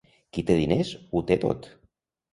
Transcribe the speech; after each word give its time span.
Qui 0.37 0.43
té 0.47 0.55
diners 0.61 0.95
ho 1.19 1.23
té 1.31 1.39
tot. 1.47 1.73